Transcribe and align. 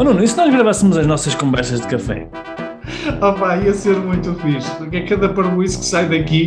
Oh 0.00 0.02
Nuno, 0.02 0.24
e 0.24 0.26
se 0.26 0.34
nós 0.34 0.50
gravássemos 0.50 0.96
as 0.96 1.06
nossas 1.06 1.34
conversas 1.34 1.82
de 1.82 1.86
café? 1.86 2.26
Opa, 3.20 3.58
ia 3.58 3.74
ser 3.74 3.98
muito 3.98 4.34
fixe, 4.36 4.74
porque 4.76 4.96
é 4.96 5.06
cada 5.06 5.28
parboice 5.28 5.78
que 5.78 5.84
sai 5.84 6.08
daqui. 6.08 6.46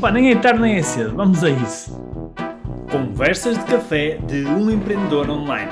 Pá, 0.00 0.10
nem 0.10 0.32
é 0.32 0.36
tarde 0.36 0.60
nem 0.60 0.74
é 0.74 0.82
cedo, 0.82 1.14
vamos 1.14 1.44
a 1.44 1.50
isso. 1.50 1.92
Conversas 2.90 3.56
de 3.56 3.64
café 3.66 4.16
de 4.26 4.44
um 4.46 4.68
empreendedor 4.68 5.30
online. 5.30 5.70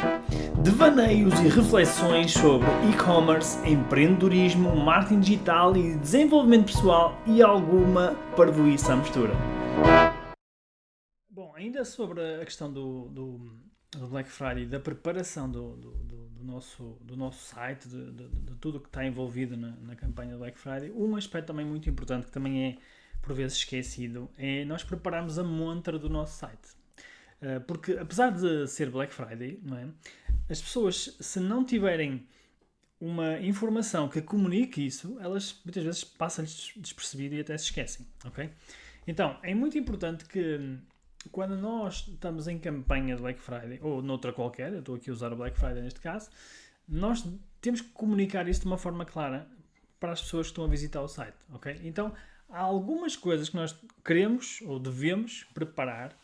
Devaneios 0.63 1.35
e 1.41 1.49
reflexões 1.49 2.31
sobre 2.31 2.69
e-commerce, 2.89 3.59
empreendedorismo, 3.69 4.77
marketing 4.77 5.19
digital 5.19 5.77
e 5.77 5.97
desenvolvimento 5.97 6.67
pessoal 6.67 7.19
e 7.27 7.43
alguma 7.43 8.15
parvoíça 8.37 8.93
à 8.93 8.97
mistura. 8.97 9.33
Bom, 11.29 11.53
ainda 11.57 11.85
sobre 11.85 12.21
a 12.41 12.45
questão 12.45 12.73
do, 12.73 13.09
do, 13.09 13.41
do 13.99 14.07
Black 14.07 14.31
Friday, 14.31 14.67
da 14.67 14.79
preparação 14.79 15.51
do, 15.51 15.75
do, 15.75 15.91
do, 16.41 16.53
nosso, 16.53 16.99
do 17.03 17.17
nosso 17.17 17.45
site, 17.55 17.89
de, 17.89 18.13
de, 18.13 18.29
de 18.29 18.55
tudo 18.57 18.81
que 18.81 18.89
está 18.89 19.05
envolvido 19.05 19.57
na, 19.57 19.71
na 19.83 19.95
campanha 19.95 20.33
do 20.33 20.39
Black 20.39 20.59
Friday, 20.59 20.91
um 20.91 21.15
aspecto 21.17 21.49
também 21.49 21.65
muito 21.65 21.89
importante 21.89 22.27
que 22.27 22.33
também 22.33 22.65
é 22.67 22.77
por 23.23 23.35
vezes 23.35 23.59
esquecido 23.59 24.31
é 24.39 24.65
nós 24.65 24.83
prepararmos 24.83 25.39
a 25.39 25.45
montra 25.45 25.99
do 25.99 26.09
nosso 26.09 26.39
site. 26.39 26.81
Eh, 27.41 27.59
porque 27.61 27.93
apesar 27.93 28.31
de 28.31 28.67
ser 28.67 28.91
Black 28.91 29.13
Friday, 29.13 29.59
não 29.63 29.77
é? 29.77 29.89
as 30.49 30.61
pessoas, 30.61 31.17
se 31.21 31.41
não 31.41 31.65
tiverem 31.65 32.27
uma 33.01 33.39
informação 33.41 34.09
que 34.09 34.21
comunique 34.21 34.87
isso, 34.87 35.17
elas 35.21 35.61
muitas 35.65 35.83
vezes 35.83 36.05
passam-lhes 36.05 36.73
despercebido 36.77 37.35
e 37.35 37.41
até 37.41 37.57
se 37.57 37.65
esquecem. 37.65 38.07
ok? 38.25 38.51
Então, 39.07 39.39
é 39.43 39.55
muito 39.55 39.79
importante 39.79 40.25
que 40.27 40.79
quando 41.31 41.57
nós 41.57 42.07
estamos 42.09 42.49
em 42.49 42.59
campanha 42.59 43.17
de 43.17 43.23
Black 43.23 43.41
Friday, 43.41 43.79
ou 43.83 44.03
noutra 44.03 44.33
qualquer, 44.33 44.73
eu 44.73 44.81
estou 44.81 44.95
aqui 44.95 45.11
a 45.11 45.13
usar 45.13 45.33
o 45.33 45.37
Black 45.37 45.59
Friday 45.59 45.83
neste 45.83 46.01
caso, 46.01 46.31
nós 46.89 47.25
temos 47.61 47.81
que 47.81 47.89
comunicar 47.91 48.49
isso 48.49 48.61
de 48.63 48.67
uma 48.67 48.79
forma 48.79 49.05
clara 49.05 49.47
para 49.99 50.13
as 50.13 50.23
pessoas 50.23 50.47
que 50.47 50.53
estão 50.53 50.65
a 50.65 50.69
visitar 50.69 51.03
o 51.03 51.09
site, 51.09 51.37
ok? 51.53 51.79
Então, 51.85 52.13
há 52.49 52.61
algumas 52.61 53.17
coisas 53.17 53.51
que 53.51 53.57
nós 53.57 53.79
queremos 54.05 54.61
ou 54.63 54.79
devemos 54.79 55.45
preparar 55.53 56.19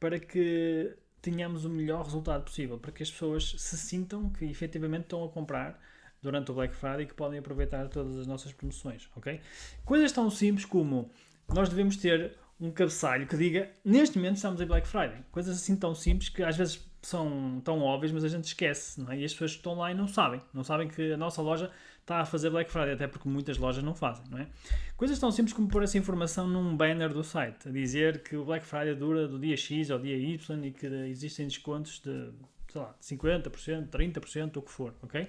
para 0.00 0.18
que 0.18 0.96
tenhamos 1.22 1.64
o 1.64 1.70
melhor 1.70 2.04
resultado 2.04 2.44
possível, 2.44 2.78
para 2.78 2.90
que 2.90 3.02
as 3.02 3.10
pessoas 3.10 3.54
se 3.56 3.76
sintam 3.76 4.30
que 4.30 4.44
efetivamente 4.44 5.04
estão 5.04 5.24
a 5.24 5.28
comprar 5.28 5.80
durante 6.22 6.50
o 6.50 6.54
Black 6.54 6.74
Friday 6.74 7.02
e 7.02 7.06
que 7.06 7.14
podem 7.14 7.38
aproveitar 7.38 7.88
todas 7.88 8.18
as 8.18 8.26
nossas 8.26 8.52
promoções, 8.52 9.08
ok? 9.16 9.40
Coisas 9.84 10.10
tão 10.12 10.28
simples 10.30 10.64
como 10.64 11.10
nós 11.48 11.68
devemos 11.68 11.96
ter 11.96 12.36
um 12.60 12.70
cabeçalho 12.70 13.26
que 13.26 13.36
diga 13.36 13.70
neste 13.84 14.18
momento 14.18 14.36
estamos 14.36 14.60
em 14.60 14.66
Black 14.66 14.86
Friday. 14.86 15.24
Coisas 15.32 15.56
assim 15.56 15.74
tão 15.76 15.94
simples 15.94 16.28
que 16.28 16.42
às 16.42 16.56
vezes 16.56 16.84
são 17.02 17.60
tão 17.64 17.80
óbvias, 17.80 18.12
mas 18.12 18.24
a 18.24 18.28
gente 18.28 18.44
esquece, 18.44 19.00
não 19.00 19.10
é? 19.10 19.18
E 19.18 19.24
as 19.24 19.32
pessoas 19.32 19.52
que 19.52 19.58
estão 19.58 19.74
lá 19.74 19.90
e 19.90 19.94
não 19.94 20.06
sabem. 20.06 20.40
Não 20.52 20.62
sabem 20.62 20.86
que 20.86 21.12
a 21.12 21.16
nossa 21.16 21.40
loja 21.40 21.70
está 22.00 22.20
a 22.20 22.24
fazer 22.26 22.50
Black 22.50 22.70
Friday, 22.70 22.92
até 22.92 23.06
porque 23.06 23.28
muitas 23.28 23.56
lojas 23.56 23.82
não 23.82 23.94
fazem, 23.94 24.24
não 24.30 24.38
é? 24.38 24.46
Coisas 24.96 25.18
tão 25.18 25.30
simples 25.30 25.54
como 25.54 25.68
pôr 25.68 25.82
essa 25.82 25.96
informação 25.96 26.46
num 26.46 26.76
banner 26.76 27.12
do 27.12 27.24
site, 27.24 27.68
a 27.68 27.70
dizer 27.70 28.22
que 28.22 28.36
o 28.36 28.44
Black 28.44 28.66
Friday 28.66 28.94
dura 28.94 29.26
do 29.26 29.38
dia 29.38 29.56
X 29.56 29.90
ao 29.90 29.98
dia 29.98 30.16
Y 30.16 30.64
e 30.64 30.70
que 30.72 30.86
existem 30.86 31.46
descontos 31.46 32.00
de, 32.00 32.30
sei 32.68 32.80
lá, 32.80 32.94
50%, 33.00 33.88
30%, 33.88 34.56
o 34.56 34.62
que 34.62 34.70
for, 34.70 34.94
ok? 35.02 35.28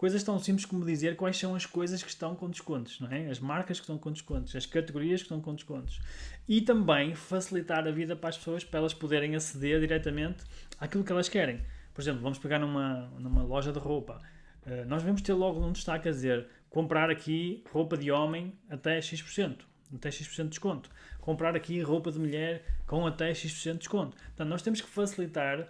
Coisas 0.00 0.22
tão 0.22 0.38
simples 0.38 0.64
como 0.64 0.82
dizer 0.82 1.14
quais 1.14 1.36
são 1.36 1.54
as 1.54 1.66
coisas 1.66 2.02
que 2.02 2.08
estão 2.08 2.34
com 2.34 2.48
descontos, 2.48 2.98
não 3.00 3.12
é? 3.12 3.28
As 3.28 3.38
marcas 3.38 3.78
que 3.78 3.82
estão 3.82 3.98
com 3.98 4.10
descontos, 4.10 4.56
as 4.56 4.64
categorias 4.64 5.20
que 5.20 5.26
estão 5.26 5.42
com 5.42 5.54
descontos. 5.54 6.00
E 6.48 6.62
também 6.62 7.14
facilitar 7.14 7.86
a 7.86 7.90
vida 7.90 8.16
para 8.16 8.30
as 8.30 8.38
pessoas 8.38 8.64
para 8.64 8.80
elas 8.80 8.94
poderem 8.94 9.36
aceder 9.36 9.78
diretamente 9.78 10.42
àquilo 10.80 11.04
que 11.04 11.12
elas 11.12 11.28
querem. 11.28 11.60
Por 11.92 12.00
exemplo, 12.00 12.22
vamos 12.22 12.38
pegar 12.38 12.58
numa, 12.58 13.10
numa 13.18 13.42
loja 13.42 13.72
de 13.74 13.78
roupa. 13.78 14.22
Uh, 14.62 14.88
nós 14.88 15.02
devemos 15.02 15.20
ter 15.20 15.34
logo 15.34 15.62
um 15.62 15.70
destaque 15.70 16.08
a 16.08 16.12
dizer 16.12 16.46
comprar 16.70 17.10
aqui 17.10 17.62
roupa 17.70 17.94
de 17.94 18.10
homem 18.10 18.54
até 18.70 19.02
X%, 19.02 19.66
até 19.94 20.10
X% 20.10 20.44
de 20.44 20.48
desconto. 20.48 20.88
Comprar 21.20 21.54
aqui 21.54 21.78
roupa 21.82 22.10
de 22.10 22.18
mulher 22.18 22.64
com 22.86 23.06
até 23.06 23.34
X% 23.34 23.72
de 23.72 23.78
desconto. 23.80 24.16
Portanto, 24.16 24.48
nós 24.48 24.62
temos 24.62 24.80
que 24.80 24.88
facilitar 24.88 25.68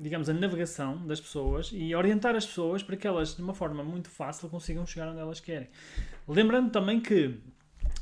digamos, 0.00 0.28
a 0.28 0.32
navegação 0.32 1.06
das 1.06 1.20
pessoas 1.20 1.70
e 1.72 1.94
orientar 1.94 2.34
as 2.36 2.46
pessoas 2.46 2.82
para 2.82 2.96
que 2.96 3.06
elas, 3.06 3.34
de 3.34 3.42
uma 3.42 3.54
forma 3.54 3.82
muito 3.82 4.08
fácil, 4.08 4.48
consigam 4.48 4.86
chegar 4.86 5.08
onde 5.08 5.20
elas 5.20 5.40
querem. 5.40 5.68
Lembrando 6.28 6.70
também 6.70 7.00
que 7.00 7.38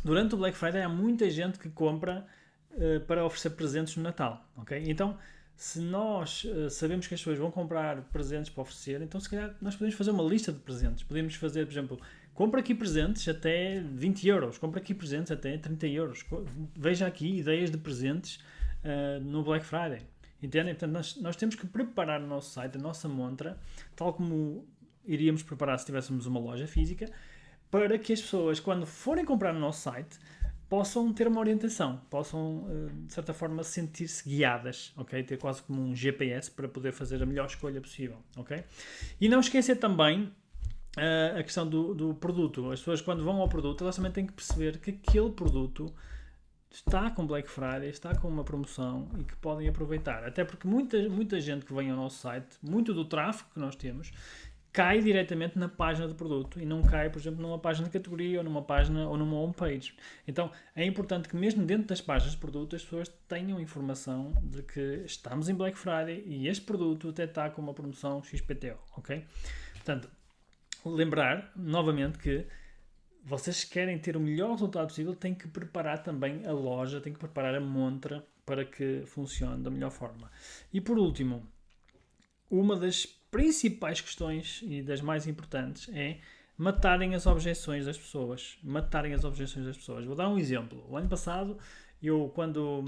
durante 0.04 0.34
o 0.34 0.38
Black 0.38 0.56
Friday 0.56 0.82
há 0.82 0.88
muita 0.88 1.28
gente 1.30 1.58
que 1.58 1.68
compra 1.68 2.26
uh, 2.72 3.00
para 3.00 3.24
oferecer 3.24 3.50
presentes 3.50 3.96
no 3.96 4.02
Natal, 4.02 4.44
ok? 4.56 4.82
Então, 4.86 5.16
se 5.56 5.80
nós 5.80 6.44
uh, 6.44 6.70
sabemos 6.70 7.06
que 7.06 7.14
as 7.14 7.20
pessoas 7.20 7.38
vão 7.38 7.50
comprar 7.50 8.02
presentes 8.12 8.50
para 8.50 8.62
oferecer, 8.62 9.02
então 9.02 9.20
se 9.20 9.28
calhar 9.28 9.54
nós 9.60 9.74
podemos 9.74 9.96
fazer 9.96 10.10
uma 10.10 10.22
lista 10.22 10.52
de 10.52 10.58
presentes. 10.60 11.02
Podemos 11.02 11.34
fazer, 11.34 11.66
por 11.66 11.72
exemplo, 11.72 12.00
compra 12.32 12.60
aqui 12.60 12.74
presentes 12.74 13.26
até 13.28 13.80
20 13.80 14.28
euros, 14.28 14.58
compra 14.58 14.80
aqui 14.80 14.94
presentes 14.94 15.32
até 15.32 15.58
30 15.58 15.86
euros. 15.88 16.24
Veja 16.76 17.06
aqui 17.06 17.38
ideias 17.38 17.70
de 17.70 17.78
presentes 17.78 18.36
uh, 18.84 19.20
no 19.20 19.42
Black 19.42 19.64
Friday. 19.64 20.02
Entendem? 20.42 20.74
Portanto, 20.74 20.92
nós, 20.92 21.16
nós 21.16 21.36
temos 21.36 21.54
que 21.54 21.66
preparar 21.66 22.22
o 22.22 22.26
nosso 22.26 22.50
site, 22.50 22.76
a 22.76 22.80
nossa 22.80 23.08
montra, 23.08 23.58
tal 23.96 24.12
como 24.12 24.66
iríamos 25.04 25.42
preparar 25.42 25.78
se 25.78 25.86
tivéssemos 25.86 26.26
uma 26.26 26.38
loja 26.38 26.66
física, 26.66 27.10
para 27.70 27.98
que 27.98 28.12
as 28.12 28.20
pessoas, 28.20 28.60
quando 28.60 28.86
forem 28.86 29.24
comprar 29.24 29.52
no 29.52 29.60
nosso 29.60 29.82
site, 29.82 30.18
possam 30.68 31.12
ter 31.12 31.26
uma 31.26 31.40
orientação, 31.40 32.00
possam, 32.10 32.66
eh, 32.68 32.92
de 33.06 33.12
certa 33.12 33.32
forma, 33.32 33.62
sentir-se 33.64 34.28
guiadas, 34.28 34.92
ok? 34.96 35.22
Ter 35.22 35.38
quase 35.38 35.62
como 35.62 35.82
um 35.82 35.94
GPS 35.94 36.50
para 36.50 36.68
poder 36.68 36.92
fazer 36.92 37.22
a 37.22 37.26
melhor 37.26 37.46
escolha 37.46 37.80
possível, 37.80 38.18
ok? 38.36 38.62
E 39.20 39.28
não 39.28 39.40
esquecer 39.40 39.76
também 39.76 40.24
uh, 40.24 41.38
a 41.38 41.42
questão 41.42 41.66
do, 41.66 41.94
do 41.94 42.14
produto. 42.14 42.70
As 42.70 42.80
pessoas, 42.80 43.00
quando 43.00 43.24
vão 43.24 43.40
ao 43.40 43.48
produto, 43.48 43.82
elas 43.82 43.96
também 43.96 44.12
têm 44.12 44.26
que 44.26 44.32
perceber 44.32 44.78
que 44.78 44.90
aquele 44.90 45.30
produto 45.30 45.92
está 46.70 47.10
com 47.10 47.26
Black 47.26 47.48
Friday, 47.48 47.88
está 47.88 48.14
com 48.14 48.28
uma 48.28 48.44
promoção 48.44 49.08
e 49.18 49.24
que 49.24 49.36
podem 49.36 49.68
aproveitar. 49.68 50.24
Até 50.24 50.44
porque 50.44 50.66
muita, 50.66 51.08
muita 51.08 51.40
gente 51.40 51.64
que 51.64 51.72
vem 51.72 51.90
ao 51.90 51.96
nosso 51.96 52.18
site, 52.18 52.56
muito 52.62 52.92
do 52.92 53.04
tráfego 53.04 53.50
que 53.54 53.58
nós 53.58 53.74
temos, 53.74 54.12
cai 54.72 55.00
diretamente 55.00 55.58
na 55.58 55.68
página 55.68 56.06
do 56.06 56.14
produto 56.14 56.60
e 56.60 56.66
não 56.66 56.82
cai, 56.82 57.10
por 57.10 57.18
exemplo, 57.18 57.40
numa 57.40 57.58
página 57.58 57.86
de 57.86 57.92
categoria 57.92 58.38
ou 58.38 58.44
numa 58.44 58.62
página 58.62 59.08
ou 59.08 59.16
numa 59.16 59.36
homepage. 59.40 59.94
Então 60.26 60.52
é 60.76 60.84
importante 60.84 61.28
que 61.28 61.36
mesmo 61.36 61.64
dentro 61.64 61.88
das 61.88 62.00
páginas 62.00 62.34
de 62.34 62.38
produto 62.38 62.76
as 62.76 62.82
pessoas 62.82 63.08
tenham 63.26 63.60
informação 63.60 64.32
de 64.42 64.62
que 64.62 65.02
estamos 65.04 65.48
em 65.48 65.54
Black 65.54 65.76
Friday 65.76 66.22
e 66.26 66.46
este 66.46 66.64
produto 66.64 67.08
até 67.08 67.24
está 67.24 67.50
com 67.50 67.62
uma 67.62 67.74
promoção 67.74 68.22
XPTO, 68.22 68.78
ok? 68.96 69.24
Portanto, 69.74 70.08
lembrar 70.84 71.50
novamente 71.56 72.18
que 72.18 72.46
vocês 73.24 73.64
querem 73.64 73.98
ter 73.98 74.16
o 74.16 74.20
melhor 74.20 74.52
resultado 74.52 74.88
possível, 74.88 75.14
têm 75.14 75.34
que 75.34 75.46
preparar 75.48 76.02
também 76.02 76.46
a 76.46 76.52
loja, 76.52 77.00
têm 77.00 77.12
que 77.12 77.18
preparar 77.18 77.54
a 77.54 77.60
montra 77.60 78.26
para 78.44 78.64
que 78.64 79.02
funcione 79.06 79.62
da 79.62 79.70
melhor 79.70 79.90
forma. 79.90 80.30
E 80.72 80.80
por 80.80 80.98
último, 80.98 81.46
uma 82.50 82.76
das 82.76 83.04
principais 83.04 84.00
questões 84.00 84.60
e 84.62 84.82
das 84.82 85.00
mais 85.00 85.26
importantes 85.26 85.88
é 85.94 86.18
matarem 86.56 87.14
as 87.14 87.26
objeções 87.26 87.84
das 87.84 87.98
pessoas. 87.98 88.58
Matarem 88.62 89.12
as 89.12 89.24
objeções 89.24 89.66
das 89.66 89.76
pessoas. 89.76 90.04
Vou 90.04 90.16
dar 90.16 90.28
um 90.28 90.38
exemplo. 90.38 90.84
O 90.88 90.96
ano 90.96 91.08
passado, 91.08 91.58
eu 92.02 92.30
quando, 92.34 92.84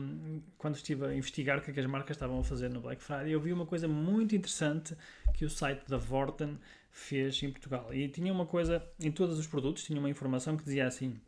quando 0.56 0.76
estive 0.76 1.06
a 1.06 1.14
investigar 1.14 1.58
o 1.58 1.60
que, 1.60 1.70
é 1.70 1.74
que 1.74 1.80
as 1.80 1.86
marcas 1.86 2.16
estavam 2.16 2.40
a 2.40 2.44
fazer 2.44 2.68
no 2.70 2.80
Black 2.80 3.02
Friday, 3.02 3.32
eu 3.32 3.40
vi 3.40 3.52
uma 3.52 3.66
coisa 3.66 3.86
muito 3.86 4.34
interessante 4.34 4.96
que 5.34 5.44
o 5.44 5.50
site 5.50 5.86
da 5.88 5.98
Vorten 5.98 6.58
fez 6.90 7.42
em 7.42 7.50
Portugal. 7.50 7.92
E 7.92 8.08
tinha 8.08 8.32
uma 8.32 8.46
coisa, 8.46 8.82
em 8.98 9.10
todos 9.10 9.38
os 9.38 9.46
produtos, 9.46 9.84
tinha 9.84 9.98
uma 9.98 10.10
informação 10.10 10.56
que 10.56 10.64
dizia 10.64 10.86
assim: 10.86 11.20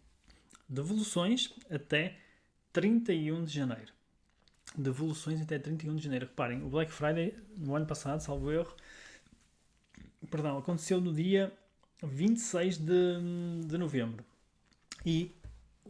devoluções 0.69 1.53
até 1.71 2.19
31 2.73 3.45
de 3.45 3.53
janeiro. 3.53 3.93
Devoluções 4.77 5.41
até 5.41 5.59
31 5.59 5.97
de 5.97 6.05
janeiro. 6.05 6.27
Reparem, 6.27 6.63
o 6.63 6.69
Black 6.69 6.91
Friday, 6.91 7.35
no 7.57 7.75
ano 7.75 7.87
passado, 7.87 8.21
salvo 8.21 8.51
erro, 8.51 8.75
perdão, 10.31 10.57
aconteceu 10.59 11.01
no 11.01 11.13
dia 11.13 11.53
26 12.03 12.79
de, 12.79 13.67
de 13.67 13.79
novembro. 13.79 14.25
E 15.05 15.33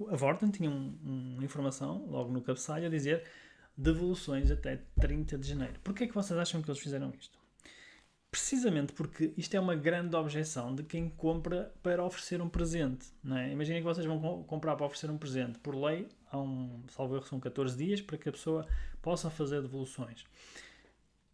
a 0.08 0.16
Vorten 0.16 0.50
tinha 0.50 0.70
um, 0.70 0.98
uma 1.04 1.44
informação, 1.44 2.06
logo 2.08 2.32
no 2.32 2.42
cabeçalho, 2.42 2.86
a 2.86 2.90
dizer 2.90 3.24
devoluções 3.76 4.50
até 4.50 4.80
30 5.00 5.38
de 5.38 5.48
janeiro. 5.48 5.74
Porquê 5.82 6.04
é 6.04 6.06
que 6.06 6.14
vocês 6.14 6.38
acham 6.38 6.60
que 6.60 6.70
eles 6.70 6.80
fizeram 6.80 7.12
isto? 7.18 7.38
Precisamente 8.32 8.94
porque 8.94 9.34
isto 9.36 9.54
é 9.54 9.60
uma 9.60 9.76
grande 9.76 10.16
objeção 10.16 10.74
de 10.74 10.82
quem 10.82 11.10
compra 11.10 11.70
para 11.82 12.02
oferecer 12.02 12.40
um 12.40 12.48
presente. 12.48 13.08
É? 13.30 13.52
Imaginem 13.52 13.82
que 13.82 13.84
vocês 13.84 14.06
vão 14.06 14.42
comprar 14.44 14.74
para 14.74 14.86
oferecer 14.86 15.10
um 15.10 15.18
presente. 15.18 15.58
Por 15.58 15.74
lei, 15.74 16.08
há 16.30 16.38
um, 16.38 16.82
salvo 16.88 17.14
erro, 17.14 17.26
são 17.26 17.38
14 17.38 17.76
dias 17.76 18.00
para 18.00 18.16
que 18.16 18.30
a 18.30 18.32
pessoa 18.32 18.66
possa 19.02 19.28
fazer 19.28 19.60
devoluções. 19.60 20.24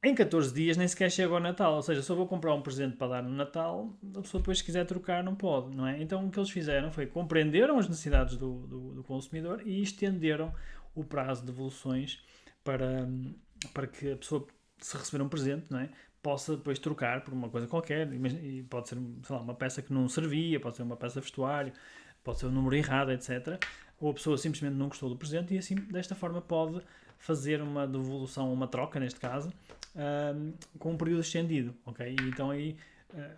Em 0.03 0.13
14 0.13 0.53
dias 0.53 0.77
nem 0.77 0.89
sequer 0.89 1.09
chega 1.09 1.33
ao 1.33 1.39
Natal, 1.39 1.77
ou 1.77 1.83
seja, 1.83 2.03
se 2.03 2.11
eu 2.11 2.17
vou 2.17 2.27
comprar 2.27 2.53
um 2.53 2.63
presente 2.63 2.97
para 2.97 3.07
dar 3.07 3.23
no 3.23 3.31
Natal, 3.31 3.97
a 4.17 4.21
pessoa 4.21 4.41
depois 4.41 4.59
se 4.59 4.65
quiser 4.65 4.85
trocar 4.85 5.23
não 5.23 5.37
pode, 5.37 5.77
não 5.77 5.87
é? 5.87 6.03
Então 6.03 6.27
o 6.27 6.31
que 6.33 6.39
eles 6.39 6.51
fizeram 6.51 6.91
foi 6.91 7.07
compreenderam 7.07 7.79
as 7.79 7.89
necessidades 7.89 8.37
do, 8.37 8.67
do, 8.67 8.95
do 8.95 9.05
consumidor 9.05 9.63
e 9.65 9.81
estenderam 9.81 10.53
o 10.97 11.05
prazo 11.05 11.43
de 11.43 11.47
devoluções 11.47 12.21
para, 12.65 13.09
para 13.73 13.87
que 13.87 14.13
a 14.13 14.17
pessoa, 14.17 14.45
se 14.81 14.97
receber 14.97 15.23
um 15.23 15.29
presente, 15.29 15.67
não 15.71 15.81
é? 15.81 15.91
possa 16.23 16.57
depois 16.57 16.79
trocar 16.79 17.23
por 17.23 17.33
uma 17.33 17.49
coisa 17.49 17.67
qualquer, 17.67 18.13
e 18.13 18.63
pode 18.65 18.89
ser, 18.89 18.99
sei 19.23 19.37
lá, 19.37 19.41
uma 19.43 19.55
peça 19.55 19.81
que 19.81 19.93
não 19.93 20.09
servia, 20.09 20.59
pode 20.61 20.77
ser 20.77 20.83
uma 20.83 20.97
peça 20.97 21.21
vestuário, 21.21 21.73
pode 22.25 22.39
ser 22.39 22.47
um 22.47 22.51
número 22.51 22.75
errado, 22.77 23.13
etc. 23.13 23.63
Ou 24.01 24.11
a 24.11 24.15
pessoa 24.15 24.37
simplesmente 24.37 24.75
não 24.75 24.89
gostou 24.89 25.09
do 25.09 25.17
presente 25.17 25.55
e 25.55 25.59
assim, 25.59 25.75
desta 25.75 26.15
forma, 26.15 26.41
pode 26.41 26.83
fazer 27.19 27.61
uma 27.63 27.87
devolução, 27.87 28.53
uma 28.53 28.67
troca, 28.67 29.01
neste 29.01 29.19
caso, 29.19 29.53
um, 29.97 30.53
com 30.79 30.93
um 30.93 30.97
período 30.97 31.21
estendido, 31.21 31.75
ok? 31.85 32.07
E 32.09 32.29
então 32.29 32.51
aí 32.51 32.77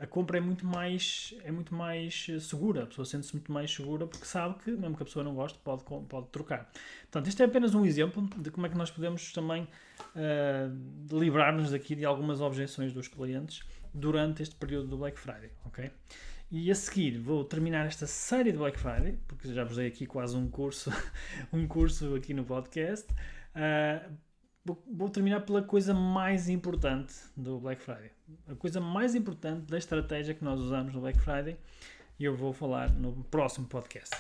a 0.00 0.06
compra 0.06 0.38
é 0.38 0.40
muito 0.40 0.67
mais 0.67 1.34
é 1.44 1.52
muito 1.52 1.75
mais 1.75 2.26
segura, 2.40 2.82
a 2.82 2.87
pessoa 2.87 3.05
sente-se 3.05 3.32
muito 3.34 3.52
mais 3.52 3.72
segura 3.72 4.06
porque 4.06 4.25
sabe 4.25 4.58
que, 4.62 4.70
mesmo 4.72 4.96
que 4.96 5.02
a 5.02 5.06
pessoa 5.06 5.25
não 5.25 5.34
goste, 5.34 5.58
pode, 5.62 5.84
pode 5.84 6.28
trocar. 6.28 6.70
Portanto, 7.02 7.28
isto 7.28 7.40
é 7.43 7.46
apenas 7.46 7.75
um 7.75 7.84
exemplo 7.84 8.28
de 8.37 8.50
como 8.50 8.67
é 8.67 8.69
que 8.69 8.76
nós 8.76 8.90
podemos 8.90 9.32
também 9.32 9.62
uh, 9.62 11.19
livrar-nos 11.19 11.70
daqui 11.70 11.94
de 11.94 12.05
algumas 12.05 12.40
objeções 12.40 12.93
dos 12.93 13.06
clientes 13.06 13.62
durante 13.94 14.43
este 14.43 14.56
período 14.56 14.88
do 14.88 14.99
Black 14.99 15.19
Friday, 15.19 15.50
ok? 15.64 15.90
E 16.50 16.69
a 16.69 16.75
seguir 16.75 17.19
vou 17.19 17.44
terminar 17.44 17.87
esta 17.87 18.08
série 18.08 18.50
de 18.50 18.58
Black 18.58 18.76
Friday, 18.76 19.19
porque 19.28 19.52
já 19.55 19.62
vos 19.62 19.76
dei 19.76 19.87
aqui 19.87 20.05
quase 20.05 20.37
um 20.37 20.49
curso, 20.49 20.90
um 21.52 21.69
curso 21.69 22.17
aqui 22.17 22.34
no 22.34 22.44
podcast. 22.44 23.06
Uh, 23.55 24.30
vou, 24.64 25.08
terminar 25.08 25.40
pela 25.40 25.62
coisa 25.62 25.94
mais 25.94 26.48
importante 26.48 27.14
do 27.36 27.58
Black 27.58 27.82
Friday. 27.82 28.10
A 28.48 28.54
coisa 28.54 28.80
mais 28.80 29.14
importante 29.14 29.62
da 29.62 29.78
estratégia 29.78 30.34
que 30.34 30.44
nós 30.44 30.60
usamos 30.60 30.94
no 30.94 31.00
Black 31.00 31.18
Friday 31.20 31.56
e 32.18 32.24
eu 32.24 32.36
vou 32.36 32.52
falar 32.52 32.90
no 32.92 33.24
próximo 33.24 33.66
podcast. 33.66 34.14